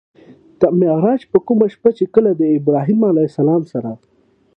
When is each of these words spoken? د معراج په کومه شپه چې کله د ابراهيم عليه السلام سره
د 0.59 0.61
معراج 0.79 1.21
په 1.31 1.37
کومه 1.47 1.67
شپه 1.73 1.89
چې 1.97 2.05
کله 2.15 2.31
د 2.35 2.41
ابراهيم 2.57 2.99
عليه 3.09 3.27
السلام 3.31 3.61
سره 3.71 3.91